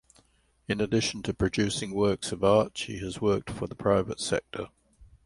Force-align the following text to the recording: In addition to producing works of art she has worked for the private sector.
In 0.67 0.81
addition 0.81 1.21
to 1.21 1.31
producing 1.35 1.93
works 1.93 2.31
of 2.31 2.43
art 2.43 2.75
she 2.75 2.97
has 3.01 3.21
worked 3.21 3.51
for 3.51 3.67
the 3.67 3.75
private 3.75 4.19
sector. 4.19 4.69